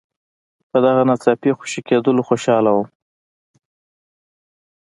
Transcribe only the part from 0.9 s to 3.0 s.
ناڅاپي خوشي کېدلو خوشاله ول.